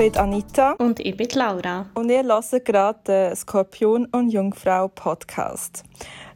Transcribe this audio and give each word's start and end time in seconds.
Ich 0.00 0.12
bin 0.12 0.18
Anita. 0.18 0.72
Und 0.78 0.98
ich 0.98 1.14
bin 1.14 1.28
Laura. 1.34 1.84
Und 1.92 2.08
ihr 2.08 2.22
hört 2.24 2.64
gerade 2.64 2.98
den 3.06 3.36
Skorpion 3.36 4.06
und 4.06 4.30
Jungfrau 4.30 4.88
Podcast. 4.88 5.82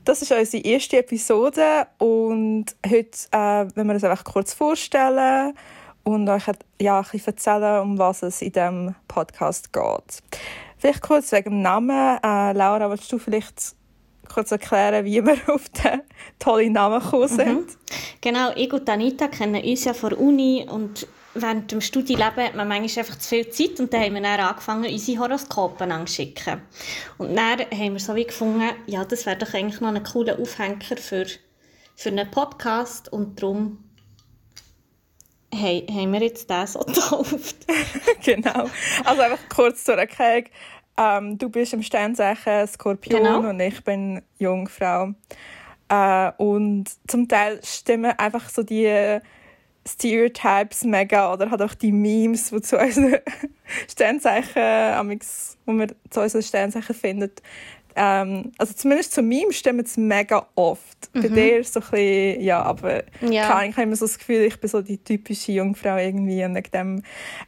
Das 0.05 0.21
ist 0.21 0.33
unsere 0.33 0.63
erste 0.63 0.99
Episode 0.99 1.87
und 1.97 2.67
heute 2.87 3.17
äh, 3.31 3.65
wenn 3.75 3.87
wir 3.87 3.95
uns 3.95 4.05
einfach 4.05 4.23
kurz 4.23 4.53
vorstellen 4.53 5.55
und 6.03 6.29
euch 6.29 6.43
ja, 6.79 6.99
ein 6.99 7.07
bisschen 7.11 7.33
erzählen, 7.33 7.81
um 7.81 7.97
was 7.97 8.23
es 8.23 8.43
in 8.43 8.53
diesem 8.53 8.95
Podcast 9.09 9.73
geht. 9.73 10.23
Vielleicht 10.77 11.01
kurz 11.01 11.33
wegen 11.33 11.53
dem 11.53 11.63
Namen. 11.63 12.19
Äh, 12.23 12.53
Laura, 12.53 12.91
willst 12.91 13.11
du 13.11 13.19
vielleicht 13.19 13.75
kurz 14.29 14.53
erklären, 14.53 15.07
wie 15.07 15.25
wir 15.25 15.39
auf 15.47 15.71
den 15.71 16.03
tollen 16.39 16.75
Namen 16.75 17.01
gekommen 17.03 17.29
sind? 17.29 17.61
Mhm. 17.61 17.67
Genau, 18.21 18.51
ich 18.57 18.71
und 18.71 18.87
Anita 18.91 19.29
kennen 19.29 19.65
uns 19.65 19.85
ja 19.85 19.95
von 19.95 20.11
der 20.11 20.21
Uni 20.21 20.67
und 20.71 21.07
während 21.35 21.73
dem 21.73 21.81
Studieleben 21.81 22.45
hat 22.45 22.55
man 22.55 22.69
manchmal 22.69 23.05
einfach 23.05 23.19
zu 23.19 23.29
viel 23.29 23.51
Zeit 23.51 23.81
und 23.81 23.93
dann 23.93 24.03
haben 24.03 24.15
wir 24.15 24.23
dann 24.23 24.41
angefangen, 24.41 24.91
unsere 24.91 25.19
Horoskope 25.21 25.85
anzuschicken. 25.85 26.63
Und 27.19 27.37
dann 27.37 27.61
haben 27.61 27.93
wir 27.93 28.01
so 28.01 28.15
wie 28.15 28.25
gefunden, 28.25 28.63
ja, 28.87 29.05
das 29.05 29.27
wäre 29.27 29.37
doch 29.37 29.53
eigentlich 29.55 29.81
noch 29.81 29.95
ein 29.95 30.03
cooler 30.03 30.39
Aufhänger 30.39 30.97
für, 30.97 31.27
für 31.97 32.09
einen 32.09 32.31
Podcast 32.31 33.13
und 33.13 33.41
darum 33.43 33.79
hey, 35.53 35.87
haben 35.89 36.13
wir 36.13 36.21
jetzt 36.21 36.51
das 36.51 36.73
so 36.73 36.81
getauft. 36.87 37.57
genau. 38.25 38.69
Also 39.05 39.23
einfach 39.23 39.49
kurz 39.49 39.85
zur 39.85 39.97
Erklärung. 39.97 40.45
Ähm, 40.97 41.39
du 41.39 41.49
bist 41.49 41.73
im 41.73 41.83
Sternzeichen 41.83 42.67
Skorpion 42.69 43.23
genau. 43.23 43.49
und 43.49 43.61
ich 43.61 43.83
bin 43.83 44.23
Jungfrau. 44.39 45.15
Äh, 45.89 46.33
und 46.39 46.87
zum 47.09 47.29
Teil 47.29 47.61
stimmen 47.65 48.13
einfach 48.19 48.49
so 48.49 48.63
die 48.63 49.21
Stereotypes 49.87 50.85
mega 50.85 51.33
oder 51.33 51.51
hat 51.51 51.61
auch 51.61 51.75
die 51.75 51.93
Memes, 51.93 52.51
die 52.51 52.63
zu 52.63 52.79
unseren 52.79 53.17
Sternzeichen, 53.91 55.21
wo 55.67 55.73
man 55.73 55.93
zu 56.11 56.21
unseren 56.21 56.43
Sternzeichen 56.43 56.95
findet, 56.95 57.43
ähm, 57.97 58.53
also 58.59 58.75
zumindest 58.75 59.13
zu 59.13 59.23
meinem 59.23 59.53
stimmt 59.53 59.87
es 59.87 59.97
mega 59.97 60.47
oft. 60.57 60.83
Mhm. 61.13 61.23
Bei 61.23 61.29
dir 61.29 61.65
so 61.65 61.81
ein 61.81 61.87
bisschen, 61.91 62.41
ja, 62.41 62.63
aber 62.63 63.05
ja. 63.21 63.63
ich 63.65 63.73
habe 63.73 63.83
immer 63.83 63.97
so 63.97 64.07
das 64.07 64.19
Gefühl, 64.19 64.43
ich 64.43 64.59
bin 64.59 64.69
so 64.69 64.83
die 64.83 64.99
typische 64.99 65.53
Jungfrau 65.53 65.97
irgendwie 65.97 66.45
und 66.45 66.55
dem, 66.75 67.03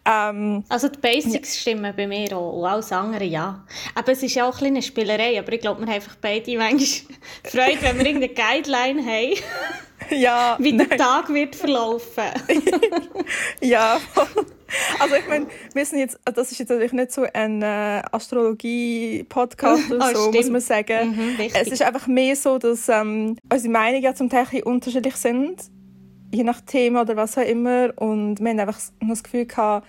ähm, 0.05 0.65
Also 0.69 0.89
die 0.89 0.99
Basics 0.99 1.55
ja. 1.55 1.61
stimmen 1.61 1.93
bei 1.97 2.07
mir 2.07 2.37
auch 2.37 2.53
und 2.53 2.65
alles 2.65 2.93
andere 2.93 3.25
ja. 3.25 3.65
Aber 3.95 4.13
es 4.13 4.23
ist 4.23 4.35
ja 4.35 4.49
auch 4.49 4.61
ein 4.61 4.67
eine 4.67 4.83
Spielerei, 4.83 5.39
aber 5.39 5.53
ich 5.53 5.61
glaube, 5.61 5.81
wir 5.81 5.87
haben 5.87 5.95
einfach 5.95 6.17
beide 6.21 6.57
manchmal 6.57 7.17
Freude, 7.45 7.83
wenn 7.83 7.99
wir 7.99 8.07
irgendeine 8.07 8.35
Guideline 8.35 9.05
haben. 9.05 9.35
ja, 10.11 10.57
wie 10.59 10.77
der 10.77 10.89
Tag 10.91 11.33
wird 11.33 11.55
verlaufen. 11.57 12.25
ja, 13.61 13.99
also 14.99 15.15
ich 15.15 15.29
meine, 15.29 15.47
wir 15.75 15.87
sind 15.87 15.99
jetzt, 16.01 16.19
das 16.25 16.53
ist 16.53 16.59
jetzt 16.59 16.69
natürlich 16.69 16.93
nicht 16.93 17.13
so 17.13 17.27
ein 17.33 17.63
äh, 17.63 18.03
Astrologie-Podcast 18.11 19.91
oder 19.91 20.11
oh, 20.13 20.15
so, 20.15 20.33
muss 20.33 20.51
man 20.51 20.61
sagen. 20.61 21.11
Mhm, 21.11 21.51
es 21.55 21.69
ist 21.69 21.83
einfach 21.83 22.07
mehr 22.07 22.37
so, 22.37 22.59
dass 22.59 22.89
ähm, 22.89 23.37
unsere 23.51 23.73
Meinungen 23.73 24.03
ja 24.03 24.15
zum 24.15 24.29
Teil 24.29 24.47
unterschiedlich 24.65 25.17
sind, 25.17 25.63
je 26.33 26.45
nach 26.45 26.61
Thema 26.61 27.03
oder 27.03 27.17
was 27.17 27.39
auch 27.39 27.43
immer. 27.43 27.93
Und 27.97 28.41
wir 28.41 28.51
haben 28.51 28.61
einfach 28.61 28.81
das 29.01 29.23
Gefühl 29.23 29.47
gehabt, 29.47 29.87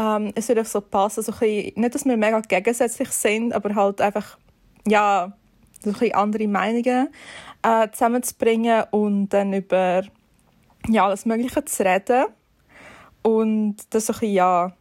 ähm, 0.00 0.32
es 0.34 0.48
würde 0.48 0.64
so 0.64 0.80
passen, 0.80 1.22
so 1.22 1.32
ein 1.32 1.38
bisschen, 1.38 1.72
nicht, 1.80 1.94
dass 1.94 2.04
wir 2.04 2.16
mega 2.16 2.40
gegensätzlich 2.40 3.10
sind, 3.10 3.52
aber 3.52 3.74
halt 3.74 4.00
einfach, 4.00 4.38
ja, 4.86 5.32
so 5.82 5.90
ein 5.90 5.92
bisschen 5.92 6.14
andere 6.14 6.48
Meinungen 6.48 7.08
äh, 7.62 7.88
zusammenzubringen 7.90 8.84
und 8.90 9.28
dann 9.30 9.52
über 9.52 10.02
ja, 10.88 11.06
alles 11.06 11.26
Mögliche 11.26 11.64
zu 11.64 11.84
reden. 11.84 12.26
Und 13.22 13.76
das 13.90 14.04
ist 14.04 14.10
ein 14.10 14.12
bisschen, 14.20 14.32
ja, 14.34 14.72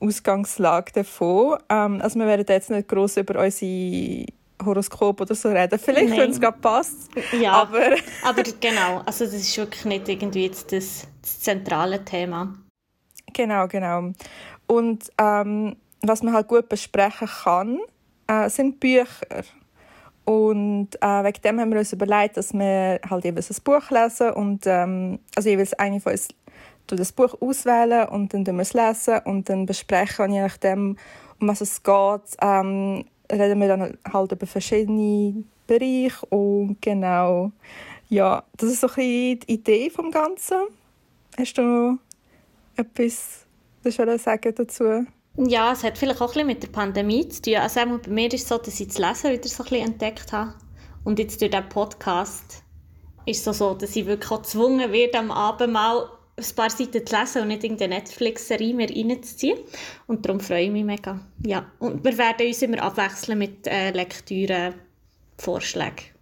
die 0.00 0.06
Ausgangslage 0.06 0.92
davon. 0.92 1.58
Ähm, 1.68 2.00
also 2.00 2.18
wir 2.18 2.26
werden 2.26 2.44
jetzt 2.48 2.70
nicht 2.70 2.88
gross 2.88 3.16
über 3.16 3.42
unsere 3.42 4.26
Horoskop 4.64 5.20
oder 5.20 5.34
so 5.34 5.48
reden. 5.48 5.78
Vielleicht, 5.78 6.16
wenn 6.16 6.30
es 6.30 6.40
gerade 6.40 6.58
passt. 6.58 7.10
Ja, 7.38 7.52
aber... 7.52 7.96
aber 8.24 8.42
genau. 8.60 9.02
Also 9.04 9.24
das 9.24 9.34
ist 9.34 9.56
wirklich 9.56 9.84
nicht 9.84 10.08
irgendwie 10.08 10.46
jetzt 10.46 10.72
das, 10.72 11.06
das 11.22 11.40
zentrale 11.40 12.04
Thema. 12.04 12.54
Genau, 13.32 13.66
genau. 13.66 14.12
Und 14.66 15.10
ähm, 15.18 15.76
was 16.02 16.22
man 16.22 16.34
halt 16.34 16.48
gut 16.48 16.68
besprechen 16.68 17.28
kann, 17.28 17.78
äh, 18.26 18.48
sind 18.48 18.80
Bücher. 18.80 19.44
Und 20.26 20.88
äh, 21.00 21.24
wegen 21.24 21.40
dem 21.42 21.60
haben 21.60 21.70
wir 21.70 21.78
uns 21.78 21.92
überlegt, 21.92 22.36
dass 22.36 22.52
wir 22.52 23.00
halt 23.08 23.24
jeweils 23.24 23.48
ein 23.48 23.62
Buch 23.62 23.90
lesen 23.90 24.30
und 24.30 24.66
ähm, 24.66 25.20
also 25.36 25.48
jeweils 25.48 25.72
eine 25.74 26.00
von 26.00 26.12
uns 26.12 26.28
das 26.88 27.12
Buch 27.12 27.40
auswählen 27.40 28.08
und 28.08 28.34
dann 28.34 28.44
wir 28.56 28.62
es 28.62 28.74
lesen 28.74 29.20
und 29.24 29.48
dann 29.48 29.66
besprechen 29.66 30.24
und 30.24 30.32
je 30.32 30.42
nachdem, 30.42 30.96
um 31.40 31.48
was 31.48 31.60
es 31.60 31.80
geht, 31.80 32.36
ähm, 32.42 33.04
reden 33.30 33.60
wir 33.60 33.68
dann 33.68 33.98
halt 34.12 34.32
über 34.32 34.46
verschiedene 34.46 35.44
Bereiche 35.68 36.26
und 36.26 36.80
genau, 36.80 37.52
ja, 38.08 38.42
das 38.56 38.70
ist 38.70 38.80
so 38.80 38.88
ein 38.88 38.94
bisschen 38.94 39.40
die 39.40 39.52
Idee 39.54 39.90
vom 39.90 40.10
Ganzen. 40.10 40.58
Hast 41.38 41.58
du 41.58 41.62
noch 41.62 41.98
etwas 42.76 43.46
dazu 43.84 44.18
sagen 44.18 44.54
dazu? 44.56 45.06
Ja, 45.38 45.72
es 45.72 45.84
hat 45.84 45.98
vielleicht 45.98 46.20
auch 46.20 46.28
ein 46.28 46.32
bisschen 46.32 46.46
mit 46.46 46.62
der 46.62 46.68
Pandemie 46.68 47.28
zu 47.28 47.42
tun. 47.42 47.56
Also 47.56 47.80
bei 47.80 48.10
mir 48.10 48.32
ist 48.32 48.42
es 48.42 48.48
so, 48.48 48.58
dass 48.58 48.80
ich 48.80 48.88
das 48.88 48.98
Lesen 48.98 49.32
wieder 49.32 49.48
so 49.48 49.62
ein 49.62 49.68
bisschen 49.68 49.86
entdeckt 49.86 50.32
habe. 50.32 50.54
Und 51.04 51.18
jetzt 51.18 51.40
durch 51.40 51.50
diesen 51.50 51.68
Podcast 51.68 52.62
ist 53.26 53.46
es 53.46 53.58
so, 53.58 53.74
dass 53.74 53.94
ich 53.94 54.06
wirklich 54.06 54.30
auch 54.30 54.42
gezwungen 54.42 54.92
werde, 54.92 55.18
am 55.18 55.30
Abend 55.30 55.72
mal 55.72 56.08
ein 56.36 56.44
paar 56.54 56.70
Seiten 56.70 57.06
zu 57.06 57.16
lesen 57.16 57.42
und 57.42 57.48
nicht 57.48 57.64
irgendeine 57.64 57.96
Netflix-Serie 57.96 58.74
mehr 58.74 58.88
reinzuziehen. 58.88 59.58
Und 60.06 60.24
darum 60.24 60.40
freue 60.40 60.64
ich 60.64 60.70
mich 60.70 60.84
mega. 60.84 61.20
Ja. 61.44 61.66
Und 61.78 62.04
wir 62.04 62.16
werden 62.16 62.46
uns 62.46 62.62
immer 62.62 62.82
abwechseln 62.82 63.38
mit 63.38 63.66
äh, 63.66 63.90
Lektüren, 63.90 64.74
Vorschlägen. 65.38 66.16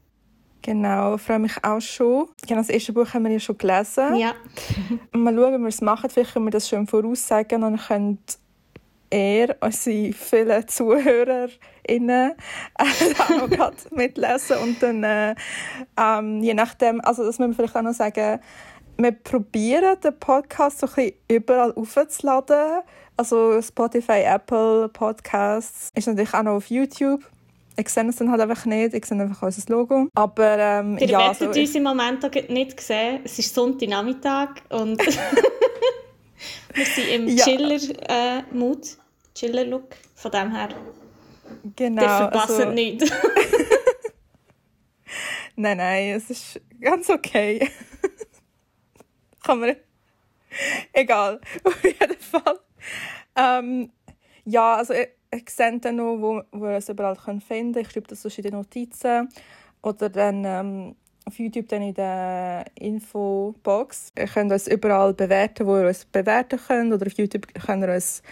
Genau, 0.62 1.18
freue 1.18 1.40
mich 1.40 1.62
auch 1.62 1.80
schon. 1.80 2.28
Genau, 2.46 2.60
das 2.60 2.70
erste 2.70 2.94
Buch 2.94 3.12
haben 3.12 3.24
wir 3.24 3.32
ja 3.32 3.40
schon 3.40 3.58
gelesen. 3.58 4.16
Ja. 4.16 4.34
mal 5.12 5.34
schauen, 5.34 5.54
wie 5.54 5.62
wir 5.62 5.68
es 5.68 5.82
machen. 5.82 6.08
Vielleicht 6.08 6.32
können 6.32 6.46
wir 6.46 6.52
das 6.52 6.68
schon 6.68 6.86
voraussagen 6.86 7.62
und 7.62 7.72
dann 7.88 8.18
er, 9.14 9.56
unsere 9.60 10.12
vielen 10.12 10.66
ZuhörerInnen, 10.66 12.32
äh, 12.78 12.84
auch 13.18 13.48
noch 13.48 13.72
mitlesen. 13.92 14.56
Und 14.58 14.82
dann, 14.82 15.04
äh, 15.04 15.34
ähm, 15.96 16.42
je 16.42 16.54
nachdem, 16.54 17.00
also 17.00 17.24
das 17.24 17.38
müssen 17.38 17.52
wir 17.52 17.56
vielleicht 17.56 17.76
auch 17.76 17.82
noch 17.82 17.94
sagen, 17.94 18.40
wir 18.96 19.12
probieren 19.12 19.96
den 20.02 20.18
Podcast 20.18 20.80
so 20.80 20.86
ein 20.86 20.94
bisschen 20.94 21.12
überall 21.28 21.72
aufzuladen. 21.74 22.82
Also 23.16 23.62
Spotify, 23.62 24.22
Apple 24.24 24.88
Podcasts 24.88 25.90
ist 25.94 26.08
natürlich 26.08 26.34
auch 26.34 26.42
noch 26.42 26.56
auf 26.56 26.66
YouTube. 26.66 27.24
Ich 27.76 27.88
sehe 27.88 28.08
es 28.08 28.16
dann 28.16 28.30
halt 28.30 28.40
einfach 28.40 28.66
nicht, 28.66 28.94
ich 28.94 29.04
sehe 29.04 29.20
einfach 29.20 29.42
unser 29.42 29.72
Logo. 29.72 30.08
Aber 30.14 30.58
ähm, 30.58 30.98
Ihr 30.98 31.08
ja, 31.08 31.18
werdet 31.18 31.42
also, 31.42 31.60
uns 31.60 31.74
im 31.74 31.82
Moment 31.84 32.50
nicht 32.50 32.80
sehen. 32.80 33.20
Es 33.24 33.38
ist 33.38 33.54
Sonntagnachmittag 33.54 34.48
und 34.70 35.00
wir 36.74 36.84
sind 36.84 37.08
im 37.08 37.28
ja. 37.28 37.44
Chiller-Mood. 37.44 39.03
Äh, 39.34 39.38
Chiller-Look. 39.38 39.96
Von 40.14 40.30
dem 40.30 40.54
her. 40.54 40.68
Genau. 41.76 42.00
Der 42.00 42.10
verpasst 42.10 42.50
also, 42.50 42.70
nicht. 42.70 43.02
nein, 45.56 45.76
nein, 45.76 46.10
es 46.10 46.30
ist 46.30 46.60
ganz 46.80 47.10
okay. 47.10 47.68
Kann 49.42 49.60
man. 49.60 49.76
Egal. 50.92 51.40
Auf 51.64 51.84
jeden 51.84 52.18
Fall. 52.18 52.58
Ähm, 53.36 53.90
ja, 54.44 54.76
also 54.76 54.94
ich, 54.94 55.08
ich 55.30 55.50
sehe 55.50 55.78
dann 55.78 55.96
noch, 55.96 56.16
wo, 56.16 56.42
wo 56.52 56.66
ihr 56.66 56.76
es 56.76 56.88
überall 56.88 57.16
finden 57.16 57.74
könnt. 57.74 57.76
Ich 57.76 57.92
schreibe 57.92 58.06
das 58.06 58.22
sonst 58.22 58.38
in 58.38 58.44
den 58.44 58.54
Notizen. 58.54 59.28
Oder 59.82 60.08
dann 60.08 60.44
ähm, 60.44 60.96
auf 61.26 61.38
YouTube 61.38 61.68
dann 61.68 61.82
in 61.82 61.94
der 61.94 62.64
Infobox. 62.76 64.12
Ihr 64.16 64.26
könnt 64.26 64.52
uns 64.52 64.68
überall 64.68 65.12
bewerten, 65.12 65.66
wo 65.66 65.76
ihr 65.76 65.88
uns 65.88 66.04
bewerten 66.06 66.58
könnt. 66.58 66.92
Oder 66.92 67.06
auf 67.06 67.12
YouTube 67.14 67.52
könnt 67.54 67.82
ihr 67.84 67.92
uns 67.92 68.22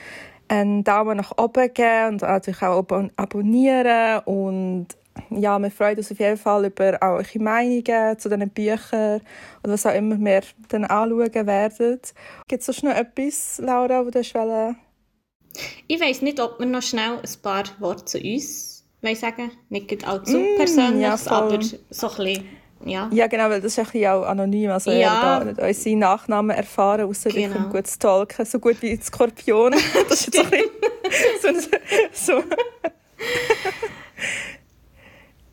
einen 0.52 0.84
Daumen 0.84 1.16
nach 1.16 1.32
oben 1.38 1.72
geben 1.72 2.12
und 2.12 2.22
natürlich 2.22 2.62
auch 2.62 2.84
abonnieren. 3.16 4.20
Und 4.26 4.88
ja, 5.31 5.58
wir 5.58 5.70
freuen 5.70 5.96
uns 5.96 6.12
auf 6.12 6.19
jeden 6.19 6.37
Fall 6.37 6.66
über 6.66 6.99
auch 7.00 7.16
eure 7.16 7.38
Meinungen 7.38 8.19
zu 8.19 8.28
diesen 8.28 8.50
Büchern 8.50 9.20
oder 9.62 9.72
was 9.72 9.87
auch 9.87 9.94
immer 9.94 10.19
wir 10.19 10.43
dann 10.69 10.84
anschauen 10.84 11.46
werden. 11.46 12.00
Gibt 12.49 12.60
es 12.60 12.66
sonst 12.66 12.84
noch 12.84 12.94
etwas, 12.94 13.58
Laura, 13.62 14.04
das 14.04 14.32
du 14.32 14.38
wollen? 14.38 14.76
Ich 15.87 16.00
weiss 16.00 16.22
nicht, 16.22 16.40
ob 16.40 16.58
wir 16.58 16.66
noch 16.66 16.82
schnell 16.82 17.19
ein 17.19 17.43
paar 17.43 17.64
Worte 17.78 18.05
zu 18.05 18.19
uns 18.19 18.84
sagen 19.14 19.50
Nicht 19.69 20.06
allzu 20.06 20.38
mm, 20.38 20.56
persönlich, 20.56 21.02
ja, 21.02 21.19
aber 21.26 21.60
so 21.90 22.08
ein 22.08 22.19
bisschen 22.19 22.61
ja. 22.84 23.08
ja, 23.12 23.26
genau, 23.26 23.50
weil 23.50 23.61
das 23.61 23.73
ist 23.73 23.79
ein 23.79 23.84
bisschen 23.87 24.06
auch 24.08 24.25
anonym. 24.25 24.70
Also 24.70 24.90
ja. 24.90 25.38
er 25.38 25.44
nicht 25.44 25.61
unsere 25.61 25.96
Nachnamen 25.96 26.56
erfahren, 26.56 27.02
außer 27.02 27.31
genau. 27.31 27.67
ich 27.67 27.73
gut 27.73 27.87
zu 27.87 27.99
talken, 27.99 28.44
so 28.44 28.58
gut 28.58 28.81
wie 28.82 28.96
die 28.96 29.02
Skorpion. 29.02 29.75
Das 30.08 30.26
ist 30.26 30.34
jetzt 30.34 30.40
ein 30.40 30.50
bisschen 30.50 31.61
so, 32.12 32.32
so. 32.34 32.43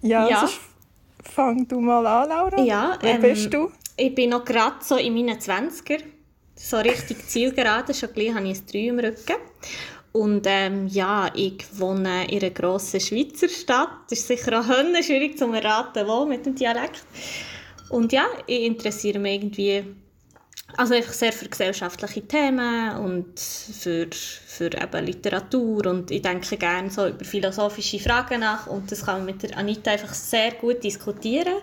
ja, 0.01 0.27
ja. 0.29 0.39
Sonst 0.39 0.59
fang 1.23 1.67
du 1.67 1.79
mal 1.79 2.05
an, 2.05 2.29
Laura. 2.29 2.61
Ja, 2.61 2.97
Wer 3.01 3.15
ähm, 3.15 3.21
bist 3.21 3.53
du? 3.53 3.71
Ich 3.97 4.15
bin 4.15 4.29
noch 4.31 4.45
gerade 4.45 4.77
so 4.81 4.95
in 4.97 5.13
meinen 5.13 5.37
20er. 5.37 6.01
So 6.55 6.77
richtig 6.77 7.25
zielgerade, 7.27 7.93
schon 7.93 8.13
gleich 8.13 8.33
habe 8.33 8.47
ich 8.47 8.59
ein 8.59 8.65
3 8.65 8.77
im 8.79 8.99
Rücken. 8.99 9.35
Und 10.11 10.45
ähm, 10.47 10.87
ja, 10.87 11.29
ich 11.35 11.65
wohne 11.73 12.29
in 12.31 12.39
einer 12.39 12.49
grossen 12.49 12.99
Schweizer 12.99 13.47
Stadt. 13.47 13.89
Das 14.09 14.19
ist 14.19 14.27
sicher 14.27 14.59
auch 14.59 15.03
schwierig 15.03 15.37
zu 15.37 15.51
erraten, 15.51 16.07
wo 16.07 16.25
mit 16.25 16.45
dem 16.45 16.55
Dialekt. 16.55 17.03
Und 17.89 18.11
ja, 18.11 18.25
ich 18.47 18.63
interessiere 18.63 19.19
mich 19.19 19.35
irgendwie 19.35 19.83
also 20.77 20.93
einfach 20.93 21.13
sehr 21.13 21.33
für 21.33 21.47
gesellschaftliche 21.47 22.27
Themen 22.27 22.97
und 22.97 23.39
für, 23.39 24.07
für 24.11 24.65
eben 24.65 25.05
Literatur 25.05 25.87
und 25.87 26.11
ich 26.11 26.21
denke 26.21 26.57
gerne 26.57 26.89
so 26.89 27.07
über 27.07 27.25
philosophische 27.25 27.99
Fragen 27.99 28.41
nach 28.41 28.67
und 28.67 28.91
das 28.91 29.05
kann 29.05 29.17
man 29.17 29.25
mit 29.25 29.43
der 29.43 29.57
Anita 29.57 29.91
einfach 29.91 30.13
sehr 30.13 30.51
gut 30.51 30.83
diskutieren, 30.83 31.55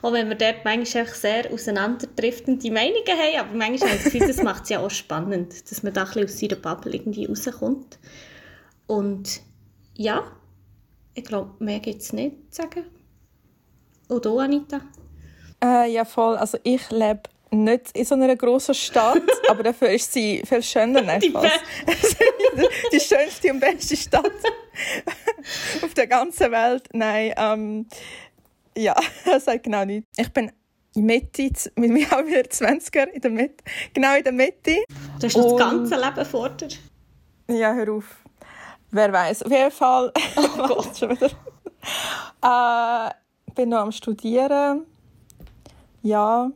auch 0.00 0.12
wenn 0.12 0.28
wir 0.28 0.36
dort 0.36 0.64
manchmal 0.64 1.06
sehr 1.06 1.52
auseinanderdriftende 1.52 2.70
Meinungen 2.70 3.06
haben, 3.08 3.40
aber 3.40 3.56
manchmal 3.56 3.90
habe 3.90 4.08
ich 4.08 4.18
das 4.18 4.36
das 4.36 4.44
macht 4.44 4.64
es 4.64 4.70
ja 4.70 4.80
auch 4.80 4.90
spannend, 4.90 5.70
dass 5.70 5.82
man 5.82 5.92
da 5.92 6.02
ein 6.02 6.06
bisschen 6.06 6.24
aus 6.24 6.38
seiner 6.38 6.56
Bubble 6.56 6.94
irgendwie 6.94 7.26
rauskommt 7.26 7.98
und 8.86 9.40
ja, 9.94 10.22
ich 11.14 11.24
glaube, 11.24 11.52
mehr 11.58 11.80
gibt 11.80 12.02
es 12.02 12.12
nicht 12.12 12.36
zu 12.50 12.62
sagen. 12.62 12.84
Und 14.08 14.24
du, 14.24 14.38
Anita? 14.38 14.80
Äh, 15.62 15.92
ja, 15.92 16.04
voll. 16.04 16.36
Also 16.36 16.58
ich 16.62 16.90
lebe 16.90 17.22
nicht 17.52 17.96
in 17.96 18.04
so 18.04 18.14
einer 18.14 18.34
grossen 18.34 18.74
Stadt, 18.74 19.22
aber 19.48 19.62
dafür 19.62 19.90
ist 19.90 20.12
sie 20.12 20.42
viel 20.44 20.62
schöner. 20.62 21.02
Nein, 21.02 21.20
die, 21.20 21.32
die 22.92 23.00
schönste 23.00 23.50
und 23.50 23.60
beste 23.60 23.96
Stadt 23.96 24.32
auf 25.82 25.94
der 25.94 26.06
ganzen 26.06 26.50
Welt. 26.50 26.88
Nein, 26.92 27.34
ähm, 27.36 27.86
ja, 28.76 28.96
das 29.24 29.44
sagt 29.44 29.64
genau 29.64 29.84
nicht. 29.84 30.06
Ich 30.16 30.32
bin 30.32 30.50
in 30.94 31.06
Mitte, 31.06 31.50
mit 31.76 31.90
mir 31.90 32.06
auch 32.12 32.24
wieder 32.24 32.40
20er, 32.40 33.08
in 33.08 33.20
der 33.20 33.30
Mitte, 33.30 33.64
genau 33.92 34.16
in 34.16 34.24
der 34.24 34.32
Mitte. 34.32 34.84
Du 35.20 35.26
hast 35.26 35.36
das 35.36 35.56
ganze 35.56 35.96
Leben 35.96 36.24
vor 36.24 36.48
dir. 36.50 36.68
Ja, 37.48 37.74
hör 37.74 37.92
auf. 37.94 38.16
Wer 38.90 39.12
weiß. 39.12 39.42
Auf 39.44 39.52
jeden 39.52 39.70
Fall. 39.70 40.12
Oh 40.36 40.66
Gott. 40.66 40.96
schon 40.96 41.10
wieder. 41.10 41.30
äh, 42.42 43.10
bin 43.54 43.70
noch 43.70 43.78
am 43.78 43.92
Studieren. 43.92 44.86
Ja, 46.02 46.50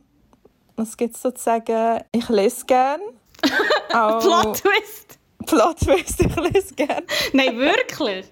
was 0.77 0.95
gibt 0.95 1.15
es 1.15 1.21
sozusagen? 1.21 2.03
Ich 2.11 2.29
lese 2.29 2.65
gerne. 2.65 3.03
Plot 3.89 4.61
Twist! 4.61 5.19
Plot 5.45 5.79
Twist, 5.79 6.21
ich 6.21 6.35
lese 6.35 6.73
gerne. 6.75 7.05
Nein, 7.33 7.57
wirklich? 7.57 8.25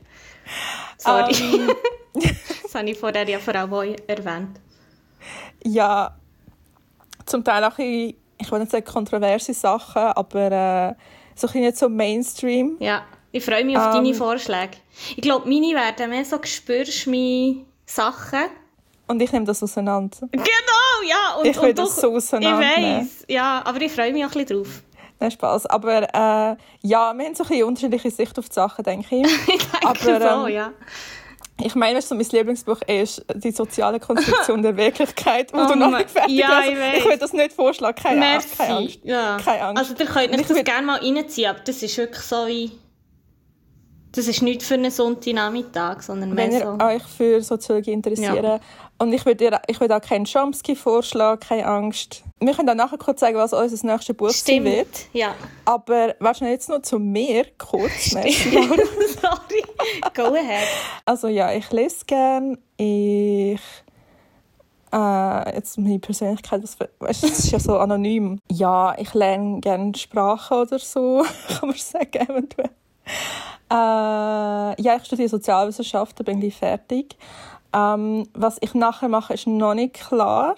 Sorry. 0.98 1.34
Um, 1.34 1.76
das 2.64 2.76
habe 2.76 2.90
ich 2.90 2.98
vorher 2.98 3.28
ja 3.28 3.40
vor 3.40 3.56
allem 3.56 3.96
erwähnt. 4.08 4.60
Ja, 5.64 6.16
zum 7.26 7.44
Teil 7.44 7.64
auch 7.64 7.78
ein, 7.80 8.14
ich 8.38 8.52
will 8.52 8.60
nicht 8.60 8.72
sagen 8.72 8.86
kontroverse 8.86 9.54
Sachen, 9.54 10.04
aber 10.04 10.52
äh, 10.52 10.94
so 11.36 11.48
ein 11.48 11.62
nicht 11.62 11.78
so 11.78 11.90
Mainstream. 11.90 12.78
Ja, 12.80 13.06
ich 13.32 13.44
freue 13.44 13.66
mich 13.66 13.76
auf 13.78 13.88
um, 13.88 14.04
deine 14.04 14.14
Vorschläge. 14.14 14.78
Ich 15.16 15.22
glaube, 15.22 15.50
meine 15.50 15.74
werden 15.74 16.10
mehr 16.12 16.26
so 16.26 16.38
«Spürst 16.44 17.08
mich 17.08 17.66
Sachen?» 17.86 18.50
Und 19.08 19.22
ich 19.22 19.32
nehme 19.32 19.46
das 19.46 19.62
auseinander. 19.62 20.28
Genau, 20.32 20.46
ja. 21.08 21.35
Und, 21.46 21.56
ich 21.56 21.62
will 21.62 21.70
und 21.70 21.80
das 21.80 21.96
so 21.96 22.16
auseinander. 22.16 22.62
Ich 22.62 22.84
weiß, 22.84 23.26
ja, 23.28 23.62
aber 23.66 23.82
ich 23.82 23.92
freue 23.92 24.14
mich 24.14 24.26
auch 24.26 24.32
ein 24.36 24.46
bisschen 24.46 24.64
drauf. 24.64 24.82
Nein, 25.20 25.32
Spaß. 25.32 25.66
Aber 25.68 26.04
äh, 26.04 26.56
ja, 26.82 27.14
wir 27.14 27.26
haben 27.26 27.36
so 27.36 27.44
ein 27.44 27.50
bisschen 27.50 27.64
unterschiedliche 27.64 28.12
Sicht 28.12 28.38
auf 28.38 28.50
die 28.50 28.54
Sachen, 28.54 28.84
denke 28.84 29.16
ich. 29.16 29.26
ich 29.48 29.68
denke 29.68 29.88
aber, 29.88 30.40
so, 30.42 30.48
ähm, 30.48 30.54
ja. 30.54 30.72
Ich 31.62 31.74
meine, 31.74 32.02
so 32.02 32.16
mein 32.16 32.28
Lieblingsbuch 32.30 32.82
ist 32.82 33.26
die 33.34 33.52
soziale 33.52 34.00
Konstruktion 34.00 34.62
der 34.62 34.76
Wirklichkeit, 34.76 35.54
wo 35.54 35.60
oh 35.60 35.68
du 35.68 35.76
noch 35.76 35.98
nicht 35.98 36.10
fertig 36.10 36.36
ja, 36.36 36.50
hast. 36.50 36.68
Ich, 36.68 36.98
ich 36.98 37.06
will 37.06 37.18
das 37.18 37.32
nicht 37.32 37.54
vorschlagen, 37.54 37.96
keine, 38.02 38.20
Merci. 38.20 38.58
keine 38.58 38.76
Angst. 38.76 39.00
Ja. 39.04 39.38
Keine 39.38 39.64
Angst. 39.64 39.80
Also 39.80 39.94
ihr 39.98 40.06
könnt 40.06 40.34
euch 40.38 40.48
das 40.48 40.64
gerne 40.66 40.86
mal 40.86 41.00
reinziehen, 41.00 41.50
aber 41.50 41.60
das 41.60 41.82
ist 41.82 41.98
wirklich 41.98 42.24
so 42.24 42.48
wie 42.48 42.72
das 44.16 44.28
ist 44.28 44.42
nicht 44.42 44.64
für 44.64 44.76
einen 44.76 44.92
Sonntagnachmittag, 44.92 46.02
sondern 46.02 46.34
mehr 46.34 46.50
Wenn 46.50 46.60
ihr 46.60 46.86
euch 46.86 47.04
für 47.04 47.42
Soziologie 47.42 47.92
interessiert. 47.92 48.44
Ja. 48.44 48.60
Und 48.98 49.12
ich 49.12 49.26
würde 49.26 49.60
ich 49.68 49.80
würd 49.80 49.92
auch 49.92 50.02
keinen 50.02 50.26
Chomsky 50.26 50.76
vorschlagen, 50.76 51.42
keine 51.42 51.66
Angst. 51.66 52.24
Wir 52.40 52.54
können 52.54 52.68
dann 52.68 52.78
nachher 52.78 52.98
kurz 52.98 53.20
sagen, 53.20 53.36
was 53.36 53.52
unser 53.52 53.88
nächstes 53.88 54.16
Buch 54.16 54.30
sein 54.30 54.64
wird. 54.64 54.88
ja. 55.12 55.36
Aber 55.66 56.16
du 56.20 56.46
jetzt 56.46 56.70
noch 56.70 56.82
zu 56.82 57.00
mir 57.00 57.46
kurz. 57.58 58.12
Sorry. 58.12 59.64
Go 60.14 60.34
ahead. 60.34 60.68
Also 61.06 61.28
ja, 61.28 61.52
ich 61.52 61.70
lese 61.72 62.06
gerne. 62.06 62.58
Ich... 62.78 63.60
Äh, 64.94 65.56
jetzt 65.56 65.78
meine 65.78 66.00
Persönlichkeit, 66.00 66.64
was, 66.64 66.78
weißt, 66.80 67.24
das 67.24 67.40
ist 67.40 67.52
ja 67.52 67.60
so 67.60 67.78
anonym. 67.78 68.40
Ja, 68.50 68.96
ich 68.98 69.14
lerne 69.14 69.60
gerne 69.60 69.94
Sprache 69.96 70.56
oder 70.56 70.80
so, 70.80 71.26
kann 71.60 71.70
man 71.70 71.78
sagen, 71.78 72.30
eventuell. 72.30 72.70
Äh, 73.70 73.76
ja, 74.82 74.96
ich 74.98 75.06
studiere 75.06 75.30
Sozialwissenschaften, 75.30 76.24
bin 76.24 76.40
gleich 76.40 76.56
fertig. 76.56 77.18
Ähm, 77.74 78.28
was 78.34 78.58
ich 78.62 78.74
nachher 78.74 79.10
mache, 79.10 79.34
ist 79.34 79.48
noch 79.48 79.74
nicht 79.74 79.96
klar. 79.96 80.56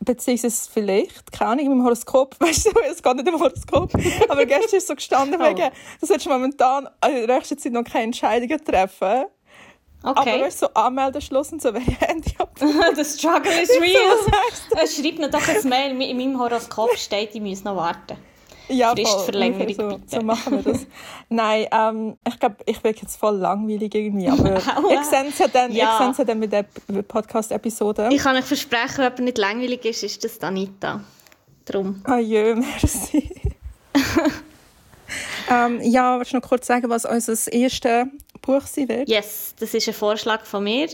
Beziehungsweise 0.00 0.70
vielleicht, 0.72 1.30
keine 1.30 1.52
Ahnung, 1.52 1.72
im 1.72 1.84
Horoskop, 1.84 2.34
weißt 2.40 2.66
du, 2.66 2.70
es 2.90 3.02
geht 3.02 3.16
nicht 3.16 3.28
im 3.28 3.38
Horoskop, 3.38 3.92
aber 4.28 4.46
gestern 4.46 4.78
ist 4.78 4.88
so 4.88 4.94
gestanden, 4.94 5.40
oh. 5.40 5.44
wegen, 5.44 5.70
du 6.00 6.06
solltest 6.06 6.28
momentan 6.28 6.88
in 7.06 7.26
der 7.26 7.36
nächsten 7.36 7.58
Zeit 7.58 7.72
noch 7.72 7.84
keine 7.84 8.04
Entscheidungen 8.04 8.64
treffen. 8.64 9.26
Okay. 10.04 10.34
Aber 10.34 10.44
weißt 10.44 10.62
du, 10.62 10.66
so 10.66 10.74
Anmeldeschluss 10.74 11.52
und 11.52 11.62
so, 11.62 11.72
welche 11.72 11.92
Handy 12.00 12.34
ab. 12.38 12.50
The 12.58 13.04
struggle 13.04 13.52
is 13.52 13.70
real. 13.80 14.18
so, 14.70 15.02
Schreib 15.02 15.18
mir 15.18 15.30
doch 15.30 15.46
ein 15.46 15.68
Mail, 15.68 16.02
in 16.02 16.16
meinem 16.16 16.40
Horoskop 16.40 16.96
steht, 16.96 17.34
ich 17.34 17.40
muss 17.40 17.62
noch 17.62 17.76
warten 17.76 18.16
ja, 18.72 18.92
Fristverlängerung. 18.94 20.02
So, 20.06 20.18
so, 20.18 20.24
machen 20.24 20.64
wir 20.64 20.72
das. 20.72 20.86
Nein, 21.28 21.66
ähm, 21.72 22.16
ich 22.26 22.38
glaube, 22.38 22.56
ich 22.66 22.80
bin 22.80 22.94
jetzt 23.00 23.16
voll 23.16 23.36
langweilig 23.36 23.94
irgendwie, 23.94 24.28
aber 24.28 24.56
ich 24.56 25.04
sehe 25.04 25.26
es 25.28 25.38
ja 25.38 25.48
dann, 25.48 25.72
ja. 25.72 26.10
Ich 26.10 26.18
ja 26.18 26.24
dann 26.24 26.38
mit 26.38 26.52
der 26.52 26.64
Podcast-Episode. 27.02 28.08
Ich 28.12 28.22
kann 28.22 28.36
euch 28.36 28.44
versprechen, 28.44 28.98
wenn 28.98 29.04
jemand 29.04 29.20
nicht 29.20 29.38
langweilig 29.38 29.84
ist, 29.84 30.02
ist 30.02 30.24
das 30.24 30.40
Anita. 30.40 31.00
Drum. 31.64 32.02
Ah 32.04 32.18
jö, 32.18 32.54
merci. 32.82 33.30
ähm, 35.50 35.80
ja, 35.82 36.18
willst 36.18 36.32
du 36.32 36.38
noch 36.38 36.48
kurz 36.48 36.66
sagen, 36.66 36.88
was 36.88 37.04
unser 37.04 37.52
erstes 37.52 38.06
Buch 38.40 38.62
sein 38.62 38.88
wird? 38.88 39.08
Yes, 39.08 39.54
das 39.58 39.74
ist 39.74 39.86
ein 39.86 39.94
Vorschlag 39.94 40.44
von 40.44 40.64
mir 40.64 40.88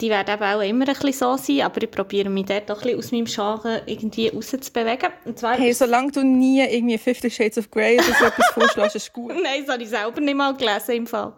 die 0.00 0.10
werden 0.10 0.34
eben 0.34 0.42
auch 0.42 0.60
immer 0.60 0.88
ein 0.88 0.94
bisschen 0.94 1.12
so 1.12 1.36
sein, 1.36 1.60
aber 1.62 1.82
ich 1.82 1.90
probiere 1.90 2.28
mich 2.28 2.46
dort 2.46 2.70
auch 2.70 2.82
ein 2.82 2.96
bisschen 2.96 2.98
aus 2.98 3.12
meinem 3.12 3.24
Genre 3.26 3.82
irgendwie 3.86 4.28
rauszubewegen. 4.28 5.10
Und 5.24 5.38
zwar 5.38 5.56
hey, 5.56 5.72
solange 5.72 6.12
du 6.12 6.22
nie 6.22 6.60
irgendwie 6.60 6.98
Fifty 6.98 7.30
Shades 7.30 7.58
of 7.58 7.70
Grey 7.70 7.98
oder 7.98 8.14
so 8.18 8.24
etwas 8.26 8.46
vorschlägst, 8.52 8.96
ist 8.96 9.12
gut. 9.12 9.28
Nein, 9.42 9.64
das 9.64 9.74
habe 9.74 9.82
ich 9.82 9.88
selber 9.88 10.20
nicht 10.20 10.36
mal 10.36 10.54
gelesen 10.54 10.92
im 10.92 11.06
Fall. 11.06 11.32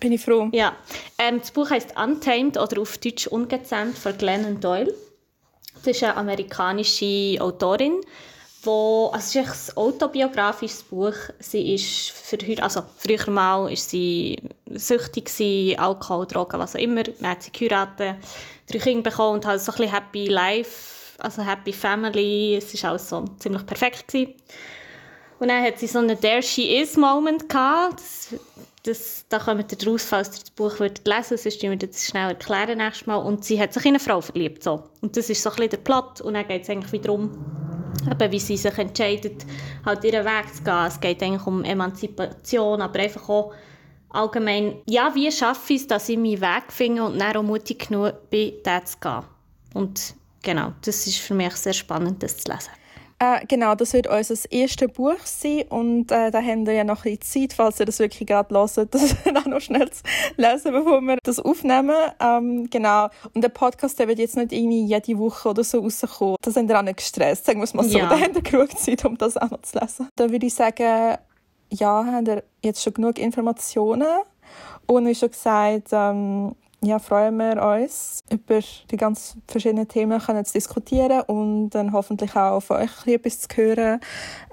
Bin 0.00 0.12
ich 0.12 0.20
froh. 0.20 0.48
Ja. 0.52 0.76
Ähm, 1.18 1.38
das 1.40 1.50
Buch 1.50 1.70
heißt 1.70 1.94
Untamed 1.96 2.56
oder 2.56 2.80
auf 2.80 2.98
Deutsch 2.98 3.26
Ungezähmt 3.26 3.96
von 3.96 4.16
Glennon 4.16 4.60
Doyle. 4.60 4.92
Das 5.84 5.96
ist 5.96 6.02
eine 6.02 6.16
amerikanische 6.16 7.36
Autorin, 7.40 8.00
wo, 8.62 9.10
also 9.12 9.38
es 9.38 9.46
ist 9.46 9.70
ein 9.70 9.76
autobiografisches 9.76 10.82
Buch. 10.82 11.14
Sie 11.38 11.74
ist 11.74 12.10
für 12.10 12.38
heute, 12.46 12.62
also 12.62 12.82
früher 12.96 13.30
mal 13.30 13.70
ist 13.70 13.90
sie 13.90 14.38
süchtig 14.74 15.26
gewesen, 15.26 15.78
Alkohol, 15.78 16.26
Drogen, 16.26 16.58
was 16.58 16.76
auch 16.76 16.80
immer. 16.80 17.02
Man 17.20 17.32
hat 17.32 17.42
sie 17.42 17.52
geheiratet, 17.52 18.16
drei 18.70 18.78
Kinder 18.78 19.10
bekommen 19.10 19.34
und 19.34 19.46
hat 19.46 19.60
so 19.60 19.72
ein 19.72 19.78
bisschen 19.78 19.92
Happy 19.94 20.26
Life, 20.26 21.18
also 21.18 21.42
Happy 21.42 21.72
Family. 21.72 22.56
Es 22.56 22.82
war 22.82 22.90
alles 22.90 23.08
so 23.08 23.24
ziemlich 23.38 23.64
perfekt 23.66 24.08
gewesen. 24.08 24.34
Und 25.38 25.48
dann 25.48 25.62
hat 25.62 25.78
sie 25.78 25.86
so 25.86 25.98
einen 25.98 26.18
There 26.20 26.42
She 26.42 26.80
Is 26.80 26.96
Moment 26.96 27.48
gehabt. 27.48 28.00
Das, 28.00 28.34
das, 28.84 29.24
da 29.28 29.38
kommt 29.38 29.72
ihr 29.72 29.78
draus, 29.78 30.04
falls 30.04 30.28
ihr 30.28 30.40
das 30.40 30.50
Buch 30.50 30.78
lesen 30.78 31.00
wollt, 31.04 31.40
sonst 31.40 31.62
wir 31.62 31.76
das 31.76 32.06
schnell 32.06 32.28
erklären 32.30 32.78
nächstes 32.78 33.06
Mal. 33.06 33.16
Und 33.16 33.44
sie 33.44 33.60
hat 33.60 33.72
sich 33.72 33.84
in 33.84 33.90
eine 33.90 34.00
Frau 34.00 34.20
verliebt. 34.20 34.62
So. 34.62 34.84
Und 35.00 35.16
das 35.16 35.30
ist 35.30 35.42
so 35.42 35.50
ein 35.50 35.56
bisschen 35.56 35.70
der 35.70 35.76
Plot. 35.78 36.20
Und 36.20 36.34
dann 36.34 36.46
geht 36.46 36.62
es 36.62 36.70
eigentlich 36.70 36.92
wieder 36.92 37.12
eben, 37.12 38.32
wie 38.32 38.38
sie 38.38 38.56
sich 38.56 38.78
entscheidet, 38.78 39.44
halt 39.84 40.04
ihren 40.04 40.24
Weg 40.24 40.54
zu 40.54 40.62
gehen. 40.62 40.86
Es 40.86 41.00
geht 41.00 41.22
eigentlich 41.22 41.46
um 41.46 41.64
Emanzipation, 41.64 42.80
aber 42.80 42.98
einfach 43.00 43.28
auch 43.28 43.54
allgemein, 44.14 44.76
ja, 44.86 45.14
wie 45.14 45.30
schaffe 45.30 45.74
ich 45.74 45.82
es, 45.82 45.86
dass 45.86 46.08
ich 46.08 46.16
meinen 46.16 46.40
Weg 46.40 46.64
finde 46.72 47.04
und 47.04 47.18
dann 47.18 47.36
auch 47.36 47.42
mutig 47.42 47.88
genug 47.88 48.30
bin, 48.30 48.54
den 48.64 48.86
zu 48.86 48.98
gehen. 48.98 49.22
Und 49.74 50.14
genau, 50.42 50.72
das 50.84 51.06
ist 51.06 51.18
für 51.18 51.34
mich 51.34 51.54
sehr 51.56 51.72
spannend, 51.72 52.22
das 52.22 52.38
zu 52.38 52.50
lesen. 52.50 52.70
Äh, 53.20 53.46
genau, 53.46 53.74
das 53.74 53.92
wird 53.92 54.08
unser 54.08 54.34
erstes 54.50 54.92
Buch 54.92 55.20
sein 55.24 55.62
und 55.68 56.10
äh, 56.10 56.30
da 56.30 56.42
haben 56.42 56.66
wir 56.66 56.74
ja 56.74 56.84
noch 56.84 57.04
ein 57.04 57.16
bisschen 57.16 57.48
Zeit, 57.48 57.52
falls 57.52 57.78
ihr 57.78 57.86
das 57.86 57.98
wirklich 58.00 58.26
gerade 58.26 58.52
hört, 58.52 58.76
das 58.94 59.16
auch 59.24 59.46
noch 59.46 59.60
schnell 59.60 59.88
zu 59.90 60.02
lesen, 60.36 60.72
bevor 60.72 61.00
wir 61.00 61.18
das 61.22 61.38
aufnehmen. 61.38 61.94
Ähm, 62.20 62.68
genau, 62.70 63.08
und 63.32 63.42
der 63.42 63.50
Podcast 63.50 63.98
der 63.98 64.08
wird 64.08 64.18
jetzt 64.18 64.36
nicht 64.36 64.52
irgendwie 64.52 64.84
jede 64.84 65.18
Woche 65.18 65.50
oder 65.50 65.62
so 65.62 65.80
rauskommen. 65.80 66.36
Da 66.42 66.50
sind 66.50 66.68
wir 66.68 66.78
auch 66.78 66.82
nicht 66.82 66.98
gestresst, 66.98 67.46
sagen 67.46 67.60
wir 67.60 67.64
es 67.64 67.74
mal 67.74 67.84
so. 67.84 67.98
Ja. 67.98 68.08
Da 68.08 68.18
haben 68.18 68.34
wir 68.34 68.42
genug 68.42 68.76
Zeit, 68.78 69.04
um 69.04 69.16
das 69.16 69.36
auch 69.36 69.50
noch 69.50 69.62
zu 69.62 69.78
lesen. 69.78 70.08
Da 70.16 70.30
würde 70.30 70.46
ich 70.46 70.54
sagen, 70.54 71.16
ja, 71.74 72.04
haben 72.04 72.26
wir 72.26 72.44
jetzt 72.62 72.82
schon 72.82 72.94
genug 72.94 73.18
Informationen 73.18 74.06
und 74.86 75.06
wie 75.06 75.14
schon 75.14 75.30
gesagt, 75.30 75.88
ähm, 75.92 76.54
ja, 76.84 76.98
freuen 76.98 77.36
wir 77.38 77.62
uns, 77.62 78.20
über 78.30 78.60
die 78.90 78.96
ganz 78.96 79.36
verschiedenen 79.48 79.88
Themen 79.88 80.20
können 80.20 80.44
zu 80.44 80.52
diskutieren 80.52 81.22
und 81.22 81.70
dann 81.70 81.92
hoffentlich 81.92 82.36
auch 82.36 82.60
von 82.60 82.76
euch 82.76 83.06
etwas 83.06 83.40
zu 83.40 83.48
hören, 83.56 84.00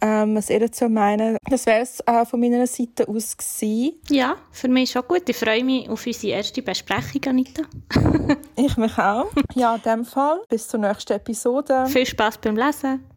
ähm, 0.01 0.35
was 0.35 0.49
ihr 0.49 0.61
dazu 0.61 0.87
meinen. 0.87 1.37
Das 1.49 1.65
wäre 1.65 1.81
es 1.81 1.99
äh, 2.01 2.25
von 2.25 2.39
meiner 2.39 2.65
Seite 2.67 3.07
aus 3.07 3.35
gewesen. 3.35 3.99
Ja, 4.09 4.37
für 4.51 4.69
mich 4.69 4.95
ist 4.95 4.97
auch 4.97 5.07
gut. 5.07 5.27
Ich 5.27 5.35
freue 5.35 5.63
mich 5.63 5.89
auf 5.89 6.05
unsere 6.05 6.33
erste 6.33 6.61
Besprechung, 6.61 7.21
Anita. 7.27 7.63
ich 8.55 8.77
mich 8.77 8.97
auch. 8.97 9.27
Ja, 9.55 9.75
in 9.75 9.81
dem 9.81 10.05
Fall. 10.05 10.39
Bis 10.47 10.67
zur 10.67 10.79
nächsten 10.79 11.13
Episode. 11.13 11.85
Viel 11.87 12.05
Spaß 12.05 12.37
beim 12.37 12.55
Lesen. 12.55 13.10